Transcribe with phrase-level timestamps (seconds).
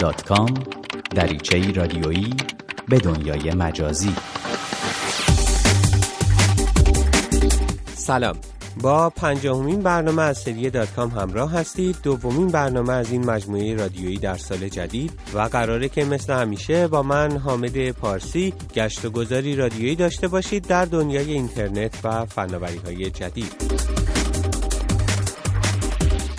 [0.00, 0.52] facebook.com
[1.14, 2.34] دریچه رادیویی
[2.88, 4.14] به دنیای مجازی.
[7.94, 8.36] سلام.
[8.82, 11.96] با پنجاهمین برنامه از سری دات کام همراه هستید.
[12.02, 17.02] دومین برنامه از این مجموعه رادیویی در سال جدید و قراره که مثل همیشه با
[17.02, 23.10] من حامد پارسی گشت و گذاری رادیویی داشته باشید در دنیای اینترنت و فناوری های
[23.10, 24.09] جدید.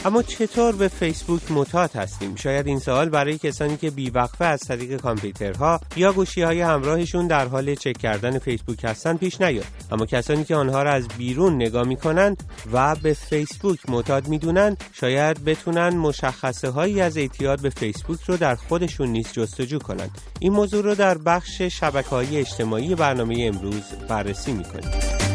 [0.06, 5.02] اما چطور به فیسبوک معتاد هستیم؟ شاید این سوال برای کسانی که بیوقفه از طریق
[5.02, 9.66] کامپیوترها یا گوشی های همراهشون در حال چک کردن فیسبوک هستن پیش نیاد.
[9.92, 15.46] اما کسانی که آنها را از بیرون نگاه می‌کنند و به فیسبوک معتاد می‌دونن شاید
[15.46, 20.18] بتونن مشخصه هایی از اعتیاد به فیسبوک رو در خودشون نیز جستجو کنند.
[20.40, 25.31] این موضوع رو در بخش شبکه های اجتماعی برنامه امروز بررسی می‌کنیم.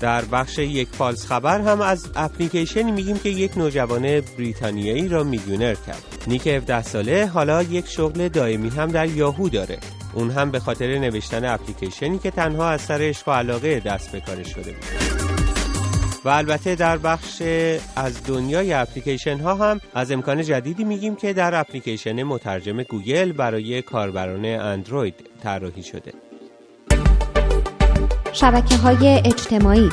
[0.00, 5.74] در بخش یک فالس خبر هم از اپلیکیشنی میگیم که یک نوجوان بریتانیایی را میلیونر
[5.74, 6.24] کرد.
[6.26, 9.78] نیک 17 ساله حالا یک شغل دائمی هم در یاهو داره.
[10.14, 14.20] اون هم به خاطر نوشتن اپلیکیشنی که تنها از سر عشق و علاقه دست به
[14.20, 15.28] کارش شده بود.
[16.24, 17.42] و البته در بخش
[17.96, 23.82] از دنیای اپلیکیشن ها هم از امکان جدیدی میگیم که در اپلیکیشن مترجم گوگل برای
[23.82, 26.27] کاربران اندروید طراحی شده.
[28.40, 29.88] شبکه های اجتماعی.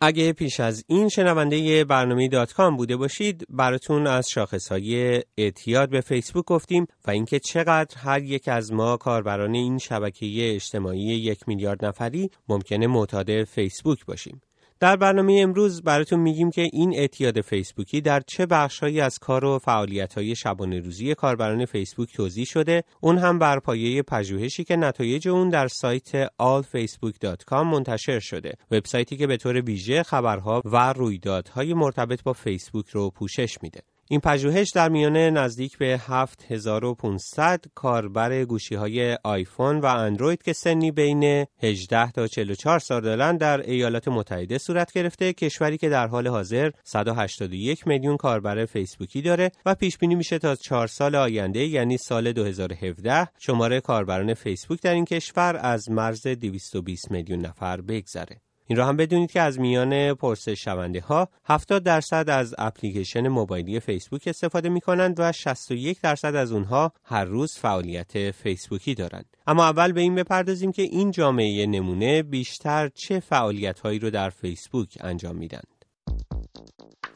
[0.00, 5.90] اگه پیش از این شنونده برنامه دات کام بوده باشید براتون از شاخص های اعتیاد
[5.90, 11.48] به فیسبوک گفتیم و اینکه چقدر هر یک از ما کاربران این شبکه اجتماعی یک
[11.48, 14.40] میلیارد نفری ممکنه معتاد فیسبوک باشیم.
[14.80, 19.58] در برنامه امروز براتون میگیم که این اعتیاد فیسبوکی در چه بخشهایی از کار و
[19.58, 25.48] فعالیت‌های شبانه روزی کاربران فیسبوک توزیع شده؟ اون هم بر پایه پژوهشی که نتایج اون
[25.48, 28.52] در سایت allfacebook.com منتشر شده.
[28.70, 33.80] وبسایتی که به طور ویژه خبرها و رویدادهای مرتبط با فیسبوک رو پوشش میده.
[34.10, 40.90] این پژوهش در میانه نزدیک به 7500 کاربر گوشی های آیفون و اندروید که سنی
[40.90, 46.28] بین 18 تا 44 سال دارند در ایالات متحده صورت گرفته کشوری که در حال
[46.28, 51.98] حاضر 181 میلیون کاربر فیسبوکی داره و پیش بینی میشه تا 4 سال آینده یعنی
[51.98, 58.47] سال 2017 شماره کاربران فیسبوک در این کشور از مرز 220 میلیون نفر بگذره.
[58.70, 63.80] این را هم بدونید که از میان پرسش شونده ها 70 درصد از اپلیکیشن موبایلی
[63.80, 69.36] فیسبوک استفاده می کنند و 61 درصد از اونها هر روز فعالیت فیسبوکی دارند.
[69.46, 74.30] اما اول به این بپردازیم که این جامعه نمونه بیشتر چه فعالیت هایی رو در
[74.30, 75.62] فیسبوک انجام میدن.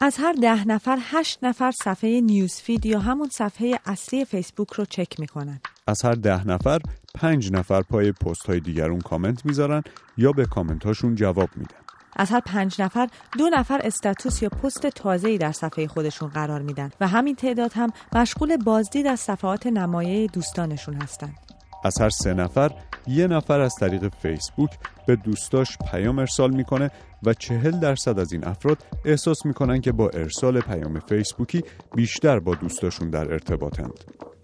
[0.03, 5.19] از هر ده نفر هشت نفر صفحه نیوزفید یا همون صفحه اصلی فیسبوک رو چک
[5.19, 6.79] می‌کنن از هر ده نفر
[7.15, 9.83] پنج نفر پای پست های دیگرون کامنت می‌ذارن
[10.17, 11.77] یا به کامنت هاشون جواب میدن
[12.15, 16.91] از هر پنج نفر دو نفر استاتوس یا پست تازه‌ای در صفحه خودشون قرار میدن
[17.01, 21.37] و همین تعداد هم مشغول بازدید از صفحات نمایه دوستانشون هستند.
[21.83, 22.71] از هر سه نفر
[23.07, 24.69] یه نفر از طریق فیسبوک
[25.07, 26.91] به دوستاش پیام ارسال می‌کنه
[27.23, 31.63] و چهل درصد از این افراد احساس می‌کنن که با ارسال پیام فیسبوکی
[31.95, 33.99] بیشتر با دوستاشون در ارتباطند.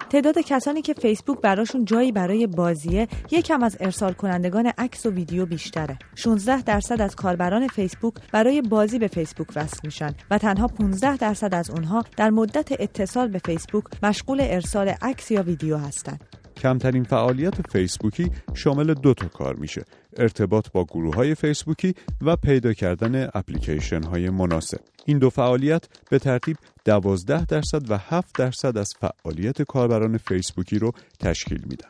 [0.10, 5.46] تعداد کسانی که فیسبوک براشون جایی برای بازیه یکم از ارسال کنندگان عکس و ویدیو
[5.46, 11.18] بیشتره 16 درصد از کاربران فیسبوک برای بازی به فیسبوک وصل میشن و تنها 15
[11.18, 17.04] درصد از اونها در مدت اتصال به فیسبوک مشغول ارسال عکس یا ویدیو هستند کمترین
[17.04, 19.86] فعالیت فیسبوکی شامل دو تا کار میشه
[20.18, 26.20] ارتباط با گروه های فیسبوکی و پیدا کردن اپلیکیشن های مناسب این دو فعالیت به
[26.20, 31.90] ترتیب 12 درصد و 7 درصد از فعالیت کاربران فیسبوکی رو تشکیل میدن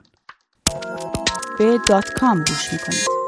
[1.59, 3.19] به دات کام گوش می‌کنید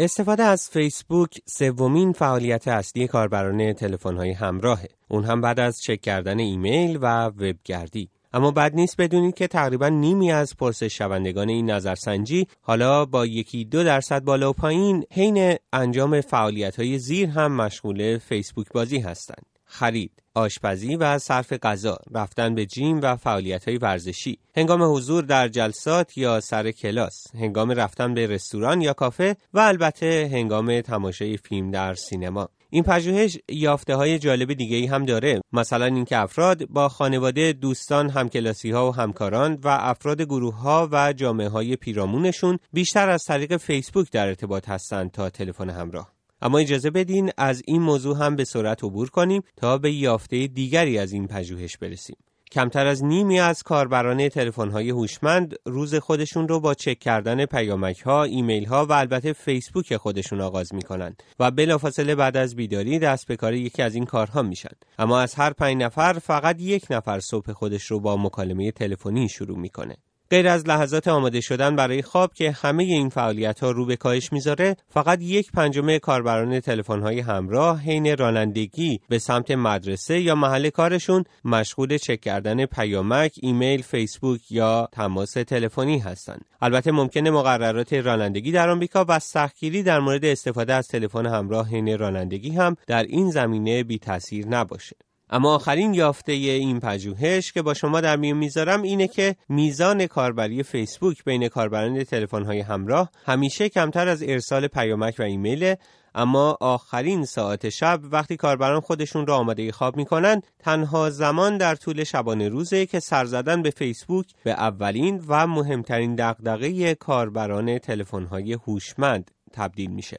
[0.00, 4.88] استفاده از فیسبوک سومین فعالیت اصلی کاربران تلفن‌های همراهه.
[5.08, 8.10] اون هم بعد از چک کردن ایمیل و وبگردی.
[8.36, 13.64] اما بد نیست بدونید که تقریبا نیمی از پرسش شوندگان این نظرسنجی حالا با یکی
[13.64, 19.46] دو درصد بالا و پایین حین انجام فعالیت های زیر هم مشغول فیسبوک بازی هستند.
[19.64, 25.48] خرید، آشپزی و صرف غذا، رفتن به gym و فعالیت های ورزشی، هنگام حضور در
[25.48, 31.70] جلسات یا سر کلاس، هنگام رفتن به رستوران یا کافه و البته هنگام تماشای فیلم
[31.70, 32.48] در سینما.
[32.70, 35.40] این پژوهش یافته های جالب دیگه ای هم داره.
[35.52, 41.12] مثلا اینکه افراد با خانواده دوستان همکلاسی ها و همکاران و افراد گروه ها و
[41.12, 46.12] جامعه های پیرامونشون بیشتر از طریق فیسبوک در ارتباط هستند تا تلفن همراه.
[46.42, 50.98] اما اجازه بدین از این موضوع هم به سرعت عبور کنیم تا به یافته دیگری
[50.98, 52.16] از این پژوهش برسیم.
[52.52, 58.86] کمتر از نیمی از کاربران تلفن‌های هوشمند روز خودشون رو با چک کردن پیامک‌ها، ایمیل‌ها
[58.86, 63.82] و البته فیسبوک خودشون آغاز می‌کنند و بلافاصله بعد از بیداری دست به کار یکی
[63.82, 64.74] از این کارها میشن.
[64.98, 69.58] اما از هر پنج نفر فقط یک نفر صبح خودش رو با مکالمه تلفنی شروع
[69.58, 69.96] می‌کنه.
[70.30, 74.32] غیر از لحظات آماده شدن برای خواب که همه این فعالیت ها رو به کاهش
[74.32, 80.70] می‌ذاره فقط یک پنجمه کاربران تلفن های همراه حین رانندگی به سمت مدرسه یا محل
[80.70, 86.44] کارشون مشغول چک کردن پیامک، ایمیل، فیسبوک یا تماس تلفنی هستند.
[86.60, 91.98] البته ممکنه مقررات رانندگی در آمریکا و سختگیری در مورد استفاده از تلفن همراه حین
[91.98, 94.96] رانندگی هم در این زمینه بی تاثیر نباشه.
[95.30, 100.62] اما آخرین یافته این پژوهش که با شما در میون می‌ذارم اینه که میزان کاربری
[100.62, 105.74] فیسبوک بین کاربران تلفن‌های همراه همیشه کمتر از ارسال پیامک و ایمیل
[106.14, 112.04] اما آخرین ساعت شب وقتی کاربران خودشون را آماده خواب می‌کنن تنها زمان در طول
[112.04, 119.30] شبانه روزه که سر زدن به فیسبوک به اولین و مهمترین دغدغه کاربران تلفن‌های هوشمند
[119.52, 120.16] تبدیل میشه.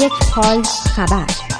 [0.00, 1.53] یک خبر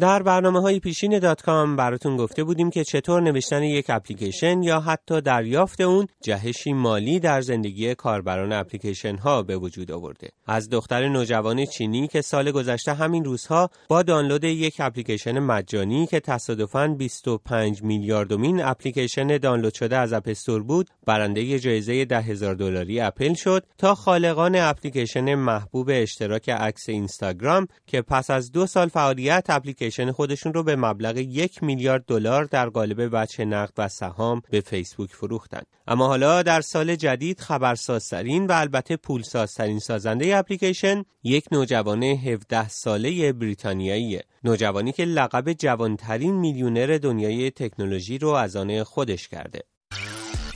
[0.00, 4.80] در برنامه های پیشین دات کام براتون گفته بودیم که چطور نوشتن یک اپلیکیشن یا
[4.80, 10.28] حتی دریافت اون جهشی مالی در زندگی کاربران اپلیکیشن ها به وجود آورده.
[10.46, 16.20] از دختر نوجوان چینی که سال گذشته همین روزها با دانلود یک اپلیکیشن مجانی که
[16.20, 23.00] تصادفاً 25 میلیاردمین اپلیکیشن دانلود شده از App Store بود، برنده جایزه ده هزار دلاری
[23.00, 29.46] اپل شد تا خالقان اپلیکیشن محبوب اشتراک عکس اینستاگرام که پس از دو سال فعالیت
[29.48, 34.42] اپلیکیشن اپلیکیشن خودشون رو به مبلغ یک میلیارد دلار در قالب وجه نقد و سهام
[34.50, 35.66] به فیسبوک فروختند.
[35.86, 43.32] اما حالا در سال جدید خبرسازترین و البته پولسازترین سازنده اپلیکیشن یک نوجوان 17 ساله
[43.32, 44.22] بریتانیاییه.
[44.44, 49.60] نوجوانی که لقب جوانترین میلیونر دنیای تکنولوژی رو از آن خودش کرده.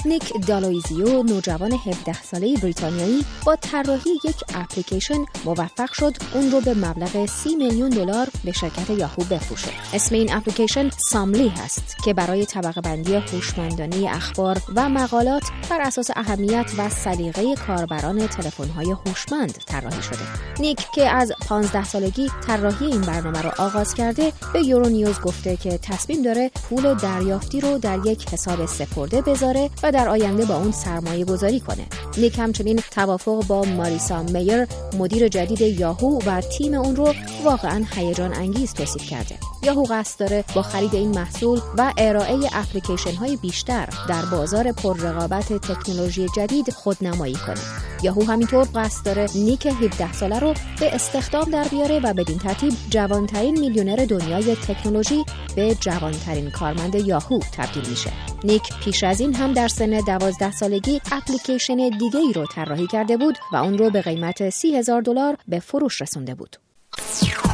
[0.06, 6.74] نیک دالویزیو نوجوان 17 ساله بریتانیایی با طراحی یک اپلیکیشن موفق شد اون رو به
[6.74, 9.68] مبلغ 30 میلیون دلار به شرکت یاهو بفروشه.
[9.94, 16.10] اسم این اپلیکیشن ساملی هست که برای طبقه بندی هوشمندانه اخبار و مقالات بر اساس
[16.16, 20.18] اهمیت و سلیقه کاربران تلفن‌های هوشمند طراحی شده.
[20.60, 25.56] نیک که از 15 سالگی طراحی این برنامه رو آغاز کرده به یورو نیوز گفته
[25.56, 30.56] که تصمیم داره پول دریافتی رو در یک حساب سپرده بذاره و در آینده با
[30.56, 31.86] اون سرمایه گذاری کنه.
[32.18, 34.66] نیک همچنین توافق با ماریسا میر
[34.98, 37.14] مدیر جدید یاهو و تیم اون رو
[37.44, 39.55] واقعا هیجان انگیز توصیف کرده.
[39.66, 45.52] یاهو قصد داره با خرید این محصول و ارائه اپلیکیشن های بیشتر در بازار پررقابت
[45.52, 47.60] تکنولوژی جدید خودنمایی کنه.
[48.02, 52.72] یاهو همینطور قصد داره نیک 17 ساله رو به استخدام در بیاره و بدین ترتیب
[52.90, 55.24] جوانترین میلیونر دنیای تکنولوژی
[55.56, 58.12] به جوانترین کارمند یاهو تبدیل میشه.
[58.44, 63.16] نیک پیش از این هم در سن 12 سالگی اپلیکیشن دیگه ای رو طراحی کرده
[63.16, 66.56] بود و اون رو به قیمت 30 هزار دلار به فروش رسونده بود.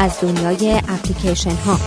[0.02, 1.78] از دنیای اپلیکیشن ها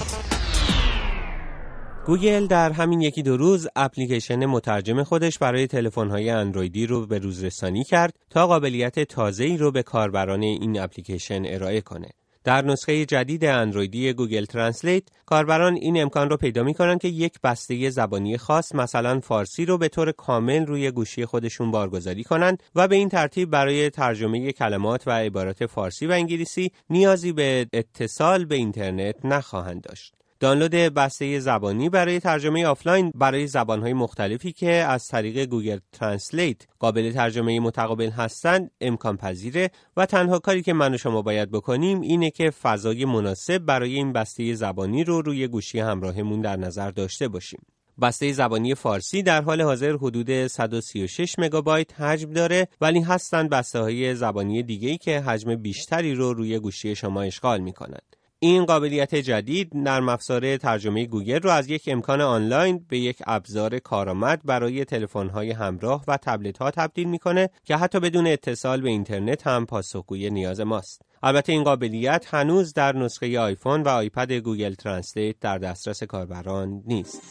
[2.05, 7.43] گوگل در همین یکی دو روز اپلیکیشن مترجم خودش برای تلفن‌های اندرویدی رو به روز
[7.43, 12.09] رسانی کرد تا قابلیت تازه‌ای رو به کاربران این اپلیکیشن ارائه کنه.
[12.45, 17.89] در نسخه جدید اندرویدی Google Translate کاربران این امکان رو پیدا می‌کنن که یک بسته
[17.89, 22.95] زبانی خاص مثلا فارسی رو به طور کامل روی گوشی خودشون بارگذاری کنند و به
[22.95, 29.15] این ترتیب برای ترجمه کلمات و عبارات فارسی و انگلیسی نیازی به اتصال به اینترنت
[29.25, 30.14] نخواهند داشت.
[30.39, 37.11] دانلود بسته زبانی برای ترجمه آفلاین برای زبانهای مختلفی که از طریق Google Translate قابل
[37.11, 42.31] ترجمه متقابل هستند امکان پذیره و تنها کاری که من و شما باید بکنیم اینه
[42.31, 47.65] که فضای مناسب برای این بسته زبانی رو روی گوشی همراهمون در نظر داشته باشیم.
[48.01, 54.15] بسته زبانی فارسی در حال حاضر حدود 136 مگابایت حجم داره ولی هستند بسته های
[54.15, 58.14] زبانی دیگه‌ای که حجم بیشتری رو روی گوشی شما اشغال می‌کنند.
[58.39, 63.79] این قابلیت جدید نرم افزار ترجمه گوگل رو از یک امکان آنلاین به یک ابزار
[63.79, 69.47] کارآمد برای تلفن‌های همراه و تبلت ها تبدیل می‌کنه که حتی بدون اتصال به اینترنت
[69.47, 71.01] هم پاسخگوی نیاز ماست.
[71.23, 77.21] البته این قابلیت هنوز در نسخه آیفون و آیپد Google Translate در دسترس کاربران نیست.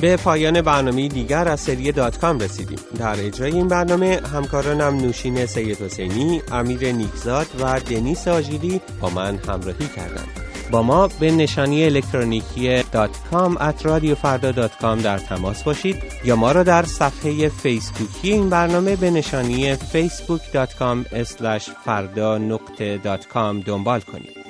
[0.00, 2.78] به پایان برنامه دیگر از سری دات کام رسیدیم.
[2.98, 9.36] در اجرای این برنامه همکارانم نوشین سید حسینی امیر نیکزاد و دنیس آجیلی با من
[9.36, 10.28] همراهی کردند.
[10.70, 16.02] با ما به نشانی الکترونیکی دات کام at رادیو فردا دات کام در تماس باشید
[16.24, 21.18] یا ما را در صفحه فیسبوکی این برنامه به نشانی facebook.com
[21.84, 24.40] فردا نقطه دات کام دنبال کنید.